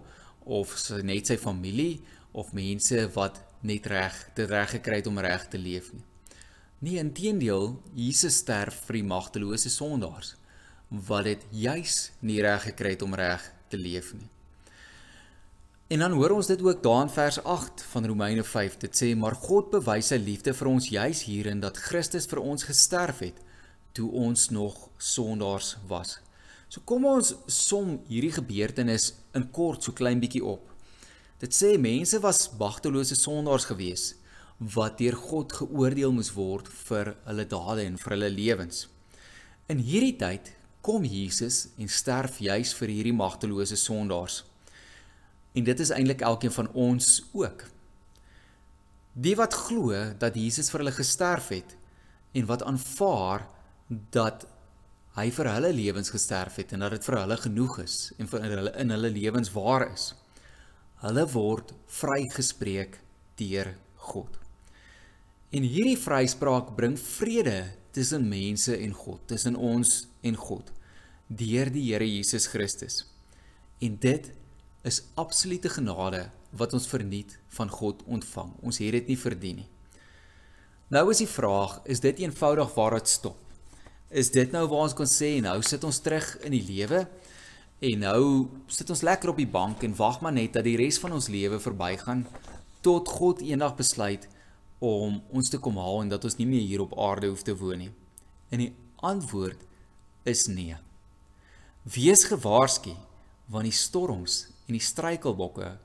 of 0.45 0.75
sy, 0.77 1.01
net 1.05 1.29
sy 1.29 1.37
familie 1.41 2.01
of 2.33 2.53
mense 2.53 3.07
wat 3.15 3.41
net 3.65 3.87
reg 3.89 4.17
te 4.37 4.45
reg 4.49 4.75
gekry 4.77 5.01
het 5.01 5.09
om 5.09 5.21
reg 5.21 5.47
te 5.49 5.61
leef 5.61 5.91
nie. 5.93 6.03
Nee, 6.85 6.99
inteendeel, 7.01 7.79
Jesus 7.97 8.41
sterf 8.43 8.83
vir 8.85 8.99
die 8.99 9.07
magtelose 9.09 9.71
sondaars 9.73 10.35
wat 11.09 11.25
dit 11.25 11.45
juis 11.65 12.11
nie 12.21 12.41
reg 12.45 12.67
gekry 12.69 12.93
het 12.93 13.03
om 13.05 13.15
reg 13.17 13.41
te 13.71 13.77
leef 13.79 14.13
nie. 14.13 14.27
En 15.87 15.99
dan 15.99 16.11
hoor 16.11 16.29
ons 16.29 16.47
dit 16.47 16.61
ook 16.61 16.83
daar 16.83 17.01
in 17.01 17.09
vers 17.09 17.43
8 17.43 17.83
van 17.83 18.05
Romeine 18.05 18.43
5. 18.43 18.77
Dit 18.77 18.95
sê 18.97 19.11
maar 19.15 19.35
God 19.37 19.69
bewys 19.69 20.07
sy 20.09 20.17
liefde 20.17 20.53
vir 20.57 20.67
ons 20.67 20.87
juis 20.89 21.19
hierin 21.29 21.59
dat 21.61 21.77
Christus 21.77 22.25
vir 22.25 22.41
ons 22.41 22.65
gesterf 22.65 23.19
het 23.21 23.37
toe 23.93 24.07
ons 24.11 24.47
nog 24.49 24.87
sondaars 24.97 25.75
was. 25.87 26.15
So 26.73 26.81
kom 26.89 27.05
ons 27.05 27.35
som 27.45 27.99
hierdie 28.09 28.33
gebeurtenis 28.33 29.11
in 29.37 29.45
kort 29.53 29.85
so 29.85 29.93
klein 29.93 30.23
bietjie 30.23 30.41
op. 30.41 30.73
Dit 31.37 31.53
sê 31.53 31.75
mense 31.77 32.17
was 32.25 32.49
magtelose 32.57 33.19
sondaars 33.19 33.69
gewees 33.69 34.07
wat 34.73 34.97
deur 34.97 35.19
God 35.21 35.53
geoordeel 35.53 36.17
moes 36.17 36.33
word 36.33 36.73
vir 36.87 37.13
hulle 37.27 37.45
dade 37.53 37.85
en 37.85 38.01
vir 38.01 38.17
hulle 38.17 38.31
lewens. 38.33 38.87
In 39.69 39.85
hierdie 39.85 40.17
tyd 40.17 40.49
kom 40.81 41.05
Jesus 41.05 41.67
en 41.77 41.93
sterf 41.93 42.41
juis 42.41 42.73
vir 42.73 42.97
hierdie 42.97 43.17
magtelose 43.21 43.77
sondaars. 43.77 44.41
En 45.55 45.63
dit 45.63 45.79
is 45.79 45.91
eintlik 45.95 46.21
elkeen 46.21 46.51
van 46.51 46.69
ons 46.73 47.23
ook. 47.33 47.63
Die 49.15 49.35
wat 49.39 49.55
glo 49.55 49.95
dat 50.19 50.35
Jesus 50.35 50.69
vir 50.71 50.83
hulle 50.83 50.95
gesterf 50.95 51.47
het 51.55 51.77
en 52.35 52.47
wat 52.49 52.65
aanvaar 52.67 53.45
dat 54.11 54.43
hy 55.15 55.29
vir 55.31 55.47
hulle 55.53 55.71
lewens 55.71 56.11
gesterf 56.11 56.57
het 56.59 56.73
en 56.75 56.83
dat 56.83 56.97
dit 56.97 57.07
vir 57.07 57.19
hulle 57.21 57.37
genoeg 57.39 57.77
is 57.85 57.97
en 58.19 58.27
vir 58.27 58.43
hulle 58.43 58.73
in 58.81 58.91
hulle 58.91 59.11
lewens 59.15 59.53
waar 59.55 59.87
is. 59.87 60.09
Hulle 61.05 61.23
word 61.31 61.71
vrygespreek 62.01 62.99
deur 63.39 63.71
God. 64.09 64.39
En 65.55 65.63
hierdie 65.63 65.99
vryspraak 65.99 66.73
bring 66.75 66.97
vrede 66.99 67.61
tussen 67.95 68.27
mense 68.27 68.75
en 68.75 68.91
God, 68.91 69.21
tussen 69.31 69.55
ons 69.55 70.01
en 70.25 70.35
God 70.35 70.71
deur 71.27 71.71
die 71.73 71.87
Here 71.87 72.05
Jesus 72.05 72.49
Christus. 72.51 72.99
En 73.81 73.95
dit 74.01 74.27
is 74.85 75.01
absolute 75.17 75.69
genade 75.69 76.27
wat 76.55 76.73
ons 76.77 76.87
verniet 76.87 77.37
van 77.57 77.71
God 77.73 78.03
ontvang. 78.05 78.51
Ons 78.61 78.79
het 78.83 78.93
dit 78.93 79.07
nie 79.11 79.17
verdien 79.19 79.63
nie. 79.63 79.69
Nou 80.93 81.09
is 81.09 81.23
die 81.23 81.29
vraag, 81.29 81.79
is 81.89 82.03
dit 82.03 82.21
eenvoudig 82.21 82.73
waar 82.75 82.99
dit 82.99 83.09
stop? 83.09 83.39
Is 84.13 84.29
dit 84.31 84.51
nou 84.53 84.67
waar 84.69 84.85
ons 84.85 84.93
kan 84.93 85.09
sê 85.09 85.39
nou 85.41 85.57
sit 85.65 85.83
ons 85.83 85.99
terug 86.05 86.27
in 86.45 86.53
die 86.53 86.63
lewe 86.67 87.07
en 87.85 88.05
nou 88.05 88.21
sit 88.71 88.89
ons 88.93 89.01
lekker 89.03 89.33
op 89.33 89.41
die 89.41 89.49
bank 89.49 89.81
en 89.83 89.97
wag 89.97 90.21
maar 90.21 90.35
net 90.35 90.53
dat 90.55 90.67
die 90.67 90.77
res 90.79 91.01
van 91.01 91.17
ons 91.17 91.31
lewe 91.33 91.57
verbygaan 91.59 92.23
tot 92.85 93.09
God 93.09 93.41
eendag 93.41 93.73
besluit 93.75 94.29
om 94.79 95.17
ons 95.33 95.49
te 95.49 95.57
kom 95.57 95.81
haal 95.81 96.03
en 96.03 96.13
dat 96.13 96.29
ons 96.29 96.37
nie 96.37 96.47
meer 96.47 96.67
hier 96.69 96.85
op 96.85 96.93
aarde 97.01 97.31
hoef 97.33 97.41
te 97.43 97.57
woon 97.57 97.81
nie. 97.87 97.91
En 98.53 98.61
die 98.61 98.71
antwoord 99.01 99.65
is 100.29 100.45
nee. 100.47 100.77
Wees 101.83 102.27
gewaarsku 102.29 102.93
want 103.49 103.65
die 103.65 103.75
storms 103.75 104.45
en 104.65 104.77
die 104.77 104.83
struikelblokke 104.83 105.75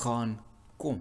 gaan 0.00 0.38
kom. 0.80 1.00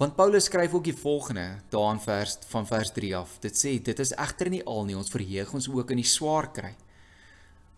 Want 0.00 0.16
Paulus 0.16 0.46
skryf 0.48 0.72
ook 0.74 0.86
die 0.88 0.96
volgende 0.96 1.60
daarin 1.68 2.00
vers 2.00 2.38
van 2.48 2.66
vers 2.66 2.92
3 2.96 3.16
af. 3.18 3.36
Dit 3.44 3.58
sê 3.58 3.74
dit 3.84 3.98
is 4.00 4.14
egter 4.16 4.48
nie 4.48 4.62
al 4.64 4.86
nie, 4.88 4.96
ons 4.96 5.12
verheug 5.12 5.52
ons 5.54 5.68
ook 5.68 5.92
in 5.92 6.00
die 6.00 6.08
swaar 6.08 6.48
kry. 6.56 6.72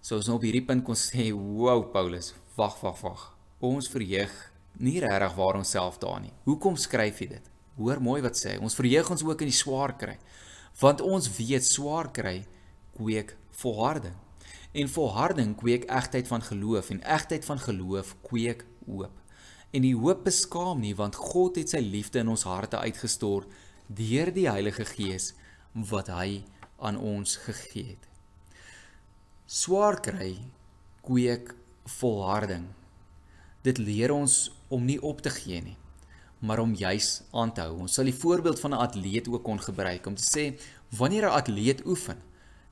So 0.03 0.17
ons 0.19 0.31
nou 0.31 0.37
op 0.39 0.47
hierdie 0.47 0.65
punt 0.67 0.85
kon 0.87 0.99
sê, 0.99 1.33
"Wow 1.33 1.91
Paulus, 1.93 2.35
wag, 2.57 2.81
wag, 2.81 3.01
wag. 3.01 3.37
Ons 3.61 3.89
verheug 3.89 4.53
nie 4.79 5.01
regtig 5.01 5.35
waar 5.35 5.59
ons 5.59 5.71
self 5.71 5.99
daar 5.99 6.21
nie. 6.21 6.33
Hoekom 6.45 6.77
skryf 6.77 7.21
jy 7.21 7.29
dit? 7.37 7.51
Hoor 7.77 8.01
mooi 8.01 8.21
wat 8.23 8.37
sê. 8.39 8.59
Ons 8.61 8.75
verheug 8.75 9.11
ons 9.11 9.23
ook 9.23 9.41
in 9.41 9.51
die 9.51 9.57
swaar 9.57 9.97
kry. 9.99 10.19
Want 10.81 11.01
ons 11.01 11.29
weet 11.37 11.65
swaar 11.65 12.11
kry 12.13 12.45
kweek 12.97 13.37
volharding. 13.63 14.17
En 14.73 14.89
volharding 14.89 15.57
kweek 15.57 15.85
egtheid 15.85 16.29
van 16.29 16.43
geloof 16.43 16.91
en 16.91 17.03
egtheid 17.03 17.45
van 17.45 17.59
geloof 17.59 18.17
kweek 18.23 18.65
hoop. 18.87 19.19
En 19.71 19.85
die 19.85 19.97
hoop 19.97 20.25
beskaam 20.25 20.81
nie 20.81 20.95
want 20.97 21.17
God 21.17 21.57
het 21.61 21.73
sy 21.73 21.81
liefde 21.85 22.23
in 22.25 22.29
ons 22.33 22.45
harte 22.49 22.79
uitgestort 22.79 23.53
deur 23.87 24.33
die 24.33 24.49
Heilige 24.49 24.85
Gees 24.89 25.33
wat 25.73 26.09
hy 26.13 26.45
aan 26.81 26.97
ons 26.97 27.37
gegee 27.45 27.95
het. 27.95 28.09
Swaar 29.47 30.01
kry 30.01 30.39
kweek 31.05 31.55
volharding. 31.99 32.67
Dit 33.63 33.79
leer 33.79 34.13
ons 34.15 34.51
om 34.73 34.85
nie 34.85 34.99
op 35.03 35.21
te 35.23 35.31
gee 35.31 35.61
nie, 35.63 35.77
maar 36.41 36.63
om 36.63 36.75
juis 36.75 37.23
aan 37.31 37.53
te 37.53 37.67
hou. 37.67 37.83
Ons 37.85 37.99
sal 37.99 38.09
die 38.09 38.17
voorbeeld 38.17 38.61
van 38.61 38.73
'n 38.73 38.83
atleet 38.89 39.29
ook 39.29 39.45
kon 39.45 39.61
gebruik 39.61 40.07
om 40.07 40.15
te 40.15 40.25
sê 40.25 40.45
wanneer 40.97 41.29
'n 41.29 41.37
atleet 41.41 41.87
oefen, 41.87 42.19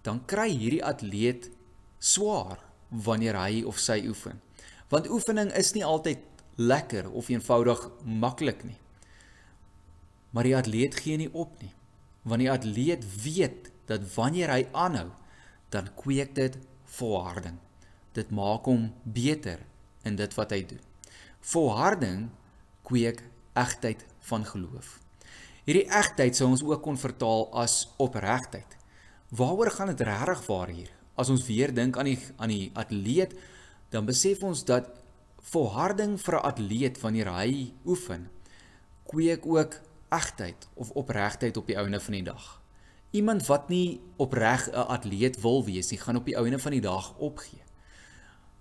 dan 0.02 0.24
kry 0.24 0.48
hierdie 0.48 0.84
atleet 0.84 1.50
swaar 2.00 2.58
wanneer 2.88 3.36
hy 3.38 3.62
of 3.68 3.78
sy 3.78 4.00
oefen. 4.08 4.40
Want 4.90 5.08
oefening 5.12 5.52
is 5.54 5.72
nie 5.76 5.84
altyd 5.86 6.24
lekker 6.58 7.06
of 7.14 7.28
eenvoudig 7.30 7.84
maklik 8.04 8.64
nie. 8.66 8.78
Maar 10.34 10.48
die 10.48 10.56
atleet 10.56 10.98
gee 11.04 11.16
nie 11.20 11.30
op 11.32 11.54
nie. 11.62 11.72
Want 12.26 12.42
die 12.42 12.50
atleet 12.50 13.04
weet 13.22 13.70
dat 13.90 14.04
wanneer 14.14 14.50
hy 14.52 14.64
aanhou, 14.72 15.08
dan 15.70 15.90
kweek 15.98 16.34
dit 16.34 16.58
volharding. 16.98 17.58
Dit 18.14 18.30
maak 18.34 18.66
hom 18.66 18.90
beter 19.02 19.62
in 20.06 20.16
dit 20.18 20.34
wat 20.34 20.54
hy 20.54 20.64
doen. 20.66 20.82
Volharding 21.52 22.28
kweek 22.86 23.22
egtheid 23.58 24.04
van 24.30 24.44
geloof. 24.46 24.98
Hierdie 25.64 25.86
egtheid 25.86 26.36
sou 26.36 26.48
ons 26.50 26.64
ook 26.66 26.82
kon 26.82 26.98
vertaal 26.98 27.46
as 27.62 27.84
opregtheid. 28.02 28.76
Waaroor 29.30 29.70
gaan 29.70 29.92
dit 29.92 30.02
regtig 30.06 30.46
waar 30.46 30.72
hier? 30.74 30.90
As 31.20 31.28
ons 31.28 31.44
weer 31.44 31.74
dink 31.76 31.98
aan 32.00 32.08
die 32.08 32.18
aan 32.40 32.52
die 32.52 32.70
atleet, 32.72 33.34
dan 33.92 34.06
besef 34.08 34.40
ons 34.46 34.64
dat 34.64 34.88
volharding 35.52 36.16
vir 36.20 36.34
'n 36.36 36.46
atleet 36.50 37.00
wanneer 37.00 37.28
hy 37.28 37.72
oefen 37.84 38.28
kweek 39.10 39.46
ook 39.46 39.80
egtheid 40.08 40.68
of 40.74 40.90
opregtheid 40.90 41.56
op 41.56 41.66
die 41.66 41.78
ouene 41.78 42.00
van 42.00 42.14
die 42.14 42.22
dag. 42.22 42.60
Iemand 43.10 43.46
wat 43.46 43.68
nie 43.68 44.00
opreg 44.16 44.68
'n 44.68 44.86
atleet 44.96 45.40
wil 45.40 45.64
wees 45.64 45.90
nie, 45.90 45.98
gaan 45.98 46.16
op 46.16 46.24
die 46.24 46.36
ouene 46.36 46.58
van 46.58 46.72
die 46.72 46.80
dag 46.80 47.18
opgee. 47.18 47.62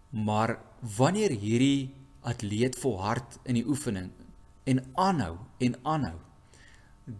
Maar 0.10 0.60
wanneer 0.98 1.30
hierdie 1.30 1.94
atleet 2.22 2.76
volhard 2.76 3.38
in 3.44 3.54
die 3.54 3.68
oefening 3.68 4.12
en 4.64 4.86
aanhou 4.94 5.38
en 5.58 5.76
aanhou, 5.84 6.18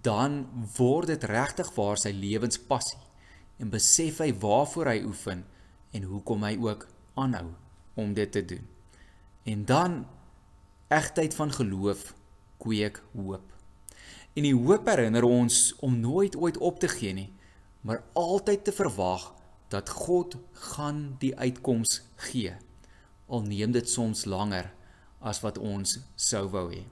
dan 0.02 0.48
word 0.78 1.08
dit 1.08 1.24
regtig 1.24 1.76
waar 1.76 1.98
sy 1.98 2.12
lewenspassie 2.12 3.09
en 3.60 3.72
besef 3.72 4.22
hy 4.24 4.32
waarvoor 4.40 4.94
hy 4.94 5.02
oefen 5.08 5.44
en 5.96 6.08
hoekom 6.08 6.46
hy 6.48 6.56
ook 6.64 6.88
aanhou 7.20 7.52
om 8.00 8.14
dit 8.16 8.32
te 8.32 8.44
doen. 8.46 8.66
En 9.44 9.66
dan 9.66 10.06
egtheid 10.88 11.36
van 11.36 11.52
geloof 11.54 12.14
kweek 12.58 13.02
hoop. 13.14 13.46
En 14.34 14.46
die 14.46 14.56
hoop 14.56 14.88
herinner 14.88 15.24
ons 15.28 15.76
om 15.84 16.00
nooit 16.00 16.36
ooit 16.36 16.58
op 16.58 16.80
te 16.80 16.88
gee 16.88 17.14
nie, 17.14 17.32
maar 17.82 18.04
altyd 18.14 18.64
te 18.64 18.72
verwag 18.76 19.34
dat 19.70 19.90
God 19.90 20.38
gaan 20.72 21.16
die 21.20 21.36
uitkoms 21.38 22.02
gee. 22.30 22.56
Al 23.28 23.42
neem 23.46 23.72
dit 23.72 23.90
soms 23.90 24.26
langer 24.26 24.72
as 25.20 25.42
wat 25.44 25.58
ons 25.58 26.00
sou 26.16 26.48
wou 26.50 26.70
hê. 26.72 26.86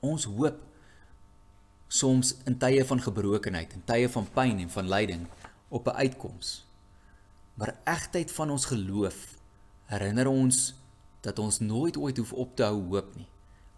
Ons 0.00 0.24
hoop 0.24 0.58
soms 1.94 2.34
in 2.48 2.58
tye 2.58 2.82
van 2.84 3.02
gebrokenheid, 3.02 3.72
in 3.76 3.84
tye 3.86 4.08
van 4.10 4.26
pyn 4.34 4.58
en 4.64 4.70
van 4.70 4.88
lyding 4.90 5.26
op 5.68 5.86
'n 5.86 5.98
uitkoms. 6.04 6.66
Maar 7.54 7.76
egtheid 7.84 8.32
van 8.32 8.50
ons 8.50 8.64
geloof 8.64 9.36
herinner 9.84 10.26
ons 10.26 10.74
dat 11.20 11.38
ons 11.38 11.60
nooit 11.60 11.96
ooit 11.96 12.16
hoef 12.16 12.32
op 12.32 12.56
te 12.56 12.62
hou 12.62 12.82
hoop 12.82 13.14
nie, 13.16 13.28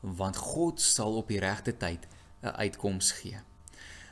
want 0.00 0.36
God 0.36 0.80
sal 0.80 1.16
op 1.16 1.28
die 1.28 1.40
regte 1.40 1.76
tyd 1.76 2.06
'n 2.42 2.56
uitkoms 2.56 3.12
gee. 3.12 3.38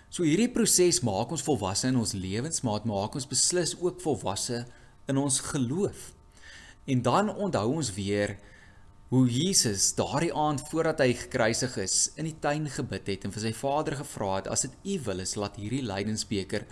So 0.09 0.23
hierdie 0.23 0.51
proses 0.51 1.01
maak 1.01 1.31
ons 1.31 1.43
volwasse 1.43 1.87
in 1.87 1.97
ons 1.97 2.13
lewens, 2.13 2.61
maar 2.61 2.75
dit 2.75 2.85
maak 2.85 3.15
ons 3.15 3.27
beslis 3.27 3.81
ook 3.81 4.01
volwasse 4.01 4.67
in 5.07 5.17
ons 5.17 5.41
geloof. 5.41 6.13
En 6.85 7.03
dan 7.03 7.35
onthou 7.35 7.75
ons 7.75 7.95
weer 7.95 8.39
hoe 9.13 9.25
Jesus 9.31 9.91
daardie 9.99 10.33
aand 10.35 10.65
voordat 10.71 11.03
hy 11.05 11.13
gekruisig 11.19 11.77
is 11.83 11.99
in 12.17 12.29
die 12.29 12.39
tuin 12.41 12.71
gebid 12.73 13.07
het 13.13 13.27
en 13.27 13.35
vir 13.35 13.45
sy 13.47 13.53
Vader 13.57 13.99
gevra 14.01 14.31
het 14.39 14.49
as 14.51 14.65
dit 14.67 14.79
U 14.95 14.99
wil 15.11 15.23
is 15.25 15.37
laat 15.39 15.61
hierdie 15.61 15.85
lydensbeker 15.85 16.65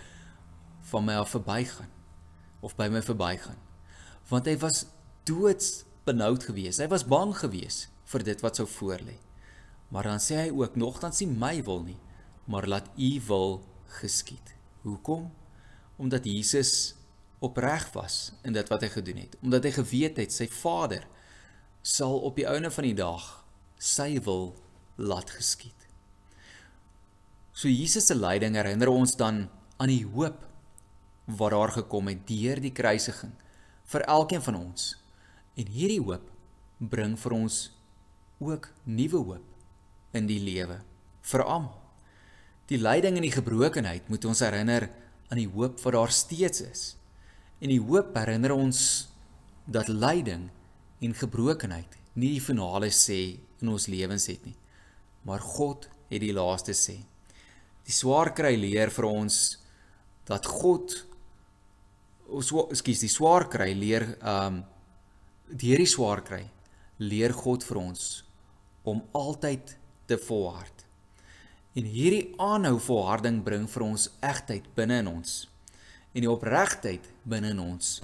van 0.89 1.05
my 1.07 1.19
af 1.21 1.35
verbygaan 1.35 1.91
of 2.63 2.75
by 2.79 2.89
my 2.91 3.03
verbygaan 3.05 3.59
want 4.29 4.47
hy 4.47 4.55
was 4.59 4.85
doods 5.27 5.83
benoud 6.03 6.43
geweest. 6.43 6.81
Hy 6.81 6.89
was 6.91 7.05
bang 7.07 7.31
geweest 7.37 7.89
vir 8.11 8.25
dit 8.27 8.43
wat 8.43 8.59
sou 8.59 8.67
voorlê. 8.69 9.17
Maar 9.93 10.09
dan 10.13 10.23
sê 10.23 10.39
hy 10.41 10.49
ook 10.51 10.75
nogtans 10.79 11.21
nie 11.21 11.29
my 11.29 11.55
wil 11.65 11.83
nie, 11.85 11.99
maar 12.49 12.67
laat 12.67 12.89
U 12.97 13.11
wil 13.27 13.61
geskied. 14.01 14.55
Hoekom? 14.83 15.29
Omdat 16.01 16.25
Jesus 16.25 16.95
opreg 17.43 17.85
was 17.93 18.33
in 18.43 18.55
dit 18.55 18.69
wat 18.71 18.83
hy 18.83 18.89
gedoen 18.91 19.21
het. 19.23 19.37
Omdat 19.43 19.67
hy 19.67 19.73
geweet 19.77 20.19
het 20.23 20.33
sy 20.33 20.47
Vader 20.51 21.05
sal 21.83 22.17
op 22.23 22.39
die 22.39 22.47
einde 22.47 22.71
van 22.71 22.87
die 22.87 22.97
dag 22.97 23.27
sy 23.77 24.17
wil 24.23 24.53
laat 24.95 25.35
geskied. 25.35 25.77
So 27.53 27.69
Jesus 27.69 28.07
se 28.09 28.15
lyding 28.17 28.55
herinner 28.57 28.89
ons 28.89 29.13
dan 29.19 29.45
aan 29.77 29.91
die 29.91 30.07
hoop 30.07 30.41
wat 31.27 31.53
daar 31.53 31.71
gekom 31.75 32.09
het 32.09 32.25
deur 32.27 32.59
die 32.63 32.73
kruisiging 32.73 33.35
vir 33.91 34.07
elkeen 34.09 34.41
van 34.43 34.57
ons 34.57 34.93
En 35.53 35.69
hierdie 35.69 36.01
hoop 36.01 36.29
bring 36.81 37.13
vir 37.19 37.35
ons 37.35 37.57
ook 38.41 38.71
nuwe 38.89 39.21
hoop 39.21 40.15
in 40.17 40.25
die 40.29 40.39
lewe 40.41 40.79
vir 41.29 41.43
almal. 41.45 41.77
Die 42.71 42.79
lyding 42.81 43.19
en 43.19 43.27
die 43.27 43.35
gebrokenheid 43.35 44.09
moet 44.09 44.25
ons 44.25 44.41
herinner 44.41 44.87
aan 45.29 45.39
die 45.39 45.49
hoop 45.49 45.77
wat 45.83 45.95
daar 45.95 46.13
steeds 46.13 46.63
is. 46.65 46.81
En 47.61 47.69
die 47.69 47.81
hoop 47.81 48.15
herinner 48.17 48.55
ons 48.55 48.79
dat 49.69 49.91
lyding 49.91 50.49
en 51.03 51.15
gebrokenheid 51.17 51.97
nie 52.19 52.35
die 52.35 52.43
finale 52.43 52.91
sê 52.93 53.19
in 53.63 53.71
ons 53.73 53.87
lewens 53.91 54.27
het 54.29 54.43
nie, 54.45 54.55
maar 55.27 55.41
God 55.41 55.87
het 56.11 56.21
die 56.21 56.33
laaste 56.35 56.75
sê. 56.77 56.99
Die 57.83 57.95
swaar 57.95 58.33
kry 58.35 58.53
leer 58.59 58.91
vir 58.93 59.07
ons 59.09 59.39
dat 60.27 60.45
God 60.47 60.93
of 62.33 62.45
skus 62.77 63.01
die 63.03 63.11
swaar 63.11 63.49
kry 63.51 63.73
leer 63.75 64.05
um 64.19 64.61
deur 65.53 65.81
die 65.83 65.89
swaar 65.89 66.23
kry, 66.25 66.43
leer 67.03 67.33
God 67.35 67.65
vir 67.67 67.79
ons 67.81 68.23
om 68.87 69.03
altyd 69.13 69.75
te 70.09 70.17
volhard. 70.17 70.85
En 71.73 71.87
hierdie 71.89 72.33
aanhou 72.41 72.77
volharding 72.81 73.41
bring 73.45 73.67
vir 73.69 73.85
ons 73.85 74.07
egtheid 74.23 74.65
binne 74.77 75.01
in 75.03 75.09
ons. 75.09 75.43
En 76.13 76.21
die 76.21 76.31
opregtheid 76.31 77.05
binne 77.25 77.51
in 77.53 77.61
ons 77.61 77.99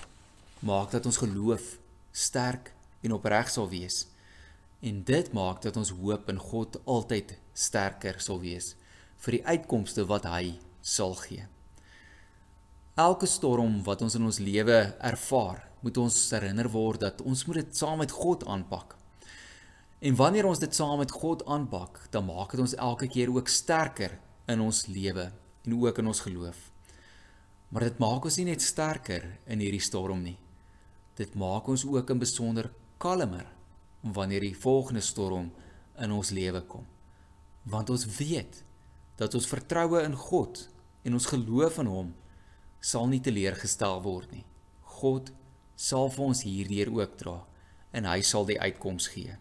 maak 0.66 0.92
dat 0.92 1.06
ons 1.08 1.22
geloof 1.22 1.78
sterk 2.12 2.74
en 3.02 3.16
opreg 3.16 3.50
sal 3.52 3.70
wees. 3.72 4.08
En 4.80 5.04
dit 5.04 5.32
maak 5.36 5.62
dat 5.62 5.78
ons 5.78 5.92
hoop 6.00 6.30
in 6.32 6.40
God 6.40 6.80
altyd 6.86 7.38
sterker 7.54 8.20
sal 8.24 8.40
wees 8.44 8.76
vir 9.20 9.36
die 9.36 9.46
uitkomste 9.46 10.06
wat 10.08 10.28
hy 10.32 10.54
sal 10.80 11.16
gee. 11.20 11.44
Elke 13.00 13.28
storm 13.28 13.82
wat 13.84 14.02
ons 14.04 14.16
in 14.16 14.26
ons 14.28 14.40
lewe 14.44 14.80
ervaar, 15.00 15.66
moet 15.84 16.00
ons 16.00 16.16
herinner 16.36 16.68
word 16.72 17.04
dat 17.04 17.22
ons 17.24 17.46
moet 17.48 17.62
dit 17.62 17.78
saam 17.80 18.00
met 18.02 18.12
God 18.12 18.46
aanpak. 18.48 18.96
En 20.00 20.16
wanneer 20.16 20.48
ons 20.48 20.60
dit 20.60 20.76
saam 20.76 20.98
met 21.00 21.12
God 21.12 21.46
aanpak, 21.48 22.00
dan 22.12 22.28
maak 22.28 22.56
dit 22.56 22.64
ons 22.64 22.76
elke 22.76 23.08
keer 23.12 23.32
ook 23.32 23.52
sterker 23.52 24.18
in 24.52 24.64
ons 24.64 24.86
lewe 24.88 25.30
en 25.68 25.76
ook 25.76 26.00
in 26.00 26.12
ons 26.12 26.24
geloof. 26.24 26.60
Maar 27.70 27.90
dit 27.90 28.00
maak 28.02 28.26
ons 28.26 28.38
nie 28.40 28.50
net 28.50 28.64
sterker 28.64 29.28
in 29.48 29.64
hierdie 29.64 29.84
storm 29.84 30.24
nie. 30.24 30.38
Dit 31.20 31.36
maak 31.40 31.68
ons 31.68 31.84
ook 31.86 32.12
in 32.16 32.20
besonder 32.20 32.72
kalmer 33.00 33.48
wanneer 34.02 34.44
die 34.44 34.56
volgende 34.56 35.02
storm 35.02 35.50
in 36.00 36.12
ons 36.12 36.32
lewe 36.36 36.62
kom. 36.68 36.86
Want 37.64 37.90
ons 37.90 38.06
weet 38.18 38.64
dat 39.20 39.36
ons 39.36 39.48
vertroue 39.48 40.04
in 40.04 40.16
God 40.16 40.66
en 41.04 41.16
ons 41.16 41.30
geloof 41.32 41.80
in 41.84 41.92
hom 41.92 42.14
sal 42.80 43.08
nie 43.12 43.22
teleurgestel 43.24 44.02
word 44.04 44.32
nie. 44.36 44.46
God 45.00 45.32
sal 45.80 46.12
vir 46.12 46.26
ons 46.26 46.44
hierdeur 46.44 46.92
ook 47.00 47.18
dra 47.20 47.38
en 47.96 48.08
hy 48.08 48.20
sal 48.26 48.48
die 48.48 48.60
uitkoms 48.60 49.10
gee. 49.16 49.36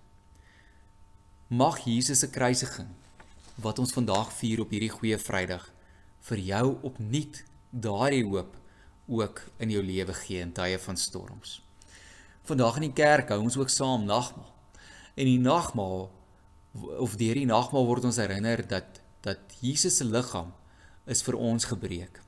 Mag 1.48 1.82
Jesus 1.86 2.22
se 2.22 2.30
kruisiging 2.30 2.90
wat 3.62 3.78
ons 3.82 3.94
vandag 3.94 4.30
vier 4.38 4.62
op 4.62 4.74
hierdie 4.74 4.92
goeie 4.92 5.18
Vrydag 5.18 5.66
vir 6.30 6.44
jou 6.50 6.66
opnuut 6.86 7.42
daardie 7.70 8.26
hoop 8.26 8.54
ook 9.08 9.42
in 9.58 9.72
jou 9.74 9.82
lewe 9.82 10.14
gee 10.22 10.44
in 10.44 10.52
tye 10.54 10.78
van 10.78 11.00
storms. 11.00 11.58
Vandag 12.49 12.78
in 12.81 12.87
die 12.87 12.97
kerk 12.97 13.28
hou 13.28 13.43
ons 13.45 13.59
ook 13.61 13.69
saam 13.69 14.07
nagmaal. 14.09 14.49
En 15.21 15.28
die 15.28 15.40
nagmaal 15.40 16.07
of 17.02 17.17
deur 17.21 17.37
die 17.37 17.49
nagmaal 17.49 17.85
word 17.85 18.07
ons 18.09 18.21
herinner 18.21 18.62
dat 18.69 19.02
dat 19.26 19.57
Jesus 19.61 19.99
se 19.99 20.07
liggaam 20.07 20.55
is 21.11 21.21
vir 21.26 21.37
ons 21.37 21.67
gebreek. 21.69 22.21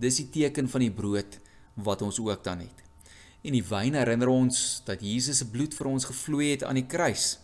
Dis 0.00 0.16
die 0.18 0.30
teken 0.34 0.70
van 0.72 0.82
die 0.82 0.94
brood 0.94 1.36
wat 1.76 2.02
ons 2.02 2.18
ook 2.18 2.42
dan 2.42 2.64
het. 2.64 2.80
En 3.44 3.54
die 3.54 3.62
wyn 3.62 3.94
herinner 3.94 4.32
ons 4.32 4.80
dat 4.88 5.04
Jesus 5.04 5.38
se 5.42 5.46
bloed 5.52 5.76
vir 5.76 5.90
ons 5.92 6.08
gevloei 6.08 6.48
het 6.56 6.64
aan 6.66 6.80
die 6.80 6.88
kruis 6.88 7.36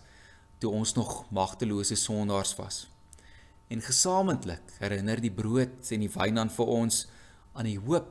toe 0.58 0.72
ons 0.74 0.94
nog 0.96 1.12
magtelose 1.30 1.94
sondaars 2.00 2.56
was. 2.58 2.80
En 3.70 3.84
gesamentlik 3.84 4.74
herinner 4.80 5.22
die 5.22 5.34
brood 5.34 5.92
en 5.94 6.02
die 6.02 6.10
wyn 6.16 6.42
aan 6.42 6.50
vir 6.56 6.74
ons 6.80 7.04
aan 7.52 7.70
die 7.70 7.78
hoop 7.78 8.10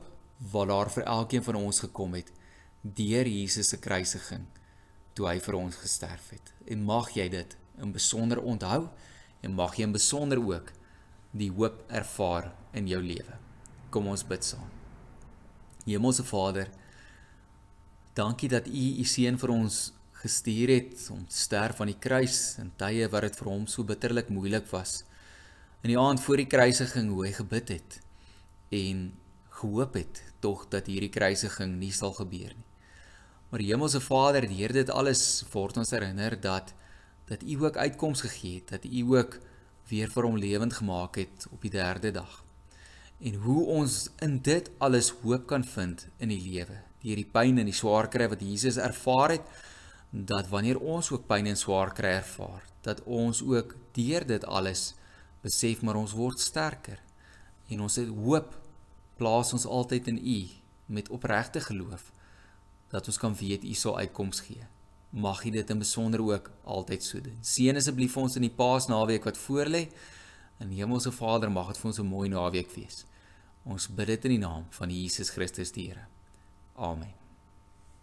wat 0.54 0.72
daar 0.72 0.92
vir 0.96 1.04
elkeen 1.18 1.44
van 1.44 1.60
ons 1.60 1.84
gekom 1.84 2.16
het 2.16 2.32
deur 2.84 3.26
Jesus 3.26 3.72
se 3.72 3.80
kruisiging 3.80 4.44
toe 5.16 5.28
hy 5.30 5.38
vir 5.40 5.56
ons 5.56 5.76
gesterf 5.80 6.30
het. 6.34 6.52
En 6.68 6.84
mag 6.84 7.10
jy 7.16 7.28
dit 7.32 7.56
in 7.80 7.92
besonder 7.94 8.42
onthou 8.42 8.88
en 9.44 9.56
mag 9.56 9.76
jy 9.78 9.88
in 9.88 9.94
besonder 9.94 10.40
ook 10.42 10.72
die 11.34 11.50
hoop 11.50 11.80
ervaar 11.88 12.52
in 12.76 12.88
jou 12.90 13.00
lewe. 13.02 13.38
Kom 13.90 14.10
ons 14.10 14.24
bid 14.26 14.44
saam. 14.44 14.68
Hemelse 15.84 16.24
Vader, 16.24 16.68
dankie 18.16 18.48
dat 18.52 18.68
U 18.68 18.84
U 19.00 19.04
seun 19.08 19.38
vir 19.40 19.54
ons 19.54 19.80
gestuur 20.24 20.70
het 20.72 21.08
om 21.12 21.24
te 21.28 21.36
sterf 21.36 21.80
aan 21.80 21.92
die 21.92 22.00
kruis 22.00 22.56
in 22.62 22.70
tye 22.80 23.08
wat 23.12 23.26
dit 23.26 23.40
vir 23.40 23.50
hom 23.50 23.66
so 23.68 23.84
bitterlik 23.84 24.30
moeilik 24.32 24.68
was. 24.72 25.02
In 25.84 25.92
die 25.92 26.00
aand 26.00 26.22
voor 26.24 26.40
die 26.40 26.48
kruisiging 26.48 27.10
hoe 27.12 27.26
hy 27.26 27.32
gebid 27.36 27.74
het 27.76 27.98
en 28.72 29.10
gehoop 29.60 29.98
het 30.00 30.22
tog 30.40 30.64
dat 30.72 30.88
hierdie 30.88 31.12
kruisiging 31.12 31.76
nie 31.80 31.92
sal 31.92 32.16
gebeur 32.16 32.52
nie. 32.52 32.73
Maar 33.54 33.62
Hemelse 33.62 34.00
Vader, 34.00 34.48
deur 34.50 34.72
dit 34.74 34.88
alles 34.90 35.20
word 35.52 35.76
ons 35.78 35.92
herinner 35.94 36.34
dat 36.42 36.72
dat 37.28 37.42
U 37.46 37.54
ook 37.62 37.76
uitkoms 37.78 38.24
gegee 38.24 38.54
het, 38.56 38.72
dat 38.72 38.86
U 38.90 39.02
ook 39.14 39.36
weer 39.86 40.08
vir 40.10 40.26
hom 40.26 40.40
lewend 40.42 40.72
gemaak 40.74 41.20
het 41.20 41.46
op 41.54 41.62
die 41.62 41.70
derde 41.70 42.10
dag. 42.10 42.32
En 43.22 43.36
hoe 43.44 43.60
ons 43.76 44.08
in 44.26 44.40
dit 44.42 44.70
alles 44.82 45.12
hoop 45.20 45.46
kan 45.46 45.62
vind 45.64 46.02
in 46.18 46.32
die 46.34 46.40
lewe, 46.42 46.80
deur 47.04 47.20
die 47.22 47.28
pyn 47.36 47.62
en 47.62 47.70
die 47.70 47.76
swaar 47.78 48.08
kry 48.10 48.26
wat 48.32 48.42
Jesus 48.42 48.80
ervaar 48.88 49.36
het, 49.36 49.46
dat 50.10 50.50
wanneer 50.50 50.82
ons 50.82 51.12
ook 51.14 51.30
pyn 51.30 51.46
en 51.52 51.60
swaar 51.62 51.94
kry 51.94 52.16
ervaar, 52.24 52.66
dat 52.82 53.04
ons 53.06 53.44
ook 53.46 53.76
deur 53.94 54.26
dit 54.32 54.48
alles 54.50 54.96
besef 55.46 55.86
maar 55.86 56.02
ons 56.02 56.16
word 56.18 56.42
sterker 56.42 56.98
en 57.70 57.86
ons 57.86 58.02
het 58.02 58.10
hoop 58.10 58.58
plaas 59.14 59.54
ons 59.54 59.70
altyd 59.78 60.10
in 60.10 60.18
U 60.18 60.38
met 60.98 61.14
opregte 61.14 61.62
geloof 61.70 62.10
dat 62.94 63.10
ons 63.10 63.18
kan 63.18 63.34
weet 63.34 63.64
U 63.66 63.74
sal 63.74 63.98
uitkoms 63.98 64.44
gee. 64.46 64.66
Mag 65.10 65.42
U 65.44 65.50
dit 65.50 65.70
in 65.70 65.78
besonder 65.78 66.22
ook 66.22 66.50
altyd 66.64 67.02
so 67.02 67.20
doen. 67.20 67.38
Seën 67.42 67.76
asseblief 67.76 68.14
vir 68.14 68.22
ons 68.22 68.38
in 68.38 68.46
die 68.46 68.54
Paasnaweek 68.54 69.26
wat 69.26 69.40
voorlê. 69.46 69.88
En 70.62 70.70
Hemelse 70.70 71.10
Vader, 71.14 71.50
mag 71.50 71.72
dit 71.72 71.82
vir 71.82 71.90
ons 71.90 72.00
'n 72.00 72.06
mooi 72.06 72.28
naweek 72.28 72.70
wees. 72.74 73.04
Ons 73.64 73.88
bid 73.88 74.06
dit 74.06 74.24
in 74.24 74.30
die 74.30 74.46
naam 74.46 74.66
van 74.70 74.90
Jesus 74.90 75.30
Christus 75.30 75.72
die 75.72 75.88
Here. 75.88 76.06
Amen. 76.76 77.14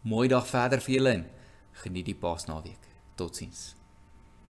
Mooi 0.02 0.28
dag 0.28 0.48
verder 0.48 0.82
vir 0.82 0.96
julle 0.96 1.10
en 1.10 1.26
geniet 1.72 2.06
die 2.06 2.16
Paasnaweek. 2.16 2.88
Totsiens. 3.16 3.81